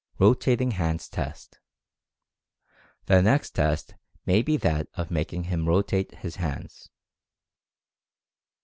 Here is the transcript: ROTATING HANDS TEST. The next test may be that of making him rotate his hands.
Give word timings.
ROTATING 0.17 0.71
HANDS 0.71 1.07
TEST. 1.09 1.59
The 3.05 3.21
next 3.21 3.51
test 3.51 3.93
may 4.25 4.41
be 4.41 4.57
that 4.57 4.87
of 4.95 5.11
making 5.11 5.43
him 5.43 5.67
rotate 5.69 6.15
his 6.15 6.37
hands. 6.37 6.89